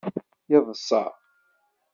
Yeḍṣa. 0.51 1.03